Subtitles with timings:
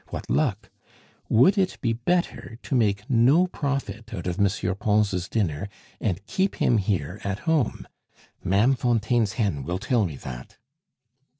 [0.09, 0.71] What luck!
[1.29, 4.75] Would it be better to make no profit out of M.
[4.77, 7.87] Pons' dinner and keep him here at home?
[8.43, 10.57] Ma'am Fontaine's hen will tell me that."